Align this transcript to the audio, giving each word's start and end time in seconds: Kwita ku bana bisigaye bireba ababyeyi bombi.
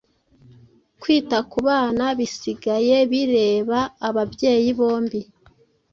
Kwita 1.01 1.37
ku 1.49 1.59
bana 1.67 2.05
bisigaye 2.17 2.95
bireba 3.11 3.79
ababyeyi 4.07 4.69
bombi. 4.79 5.21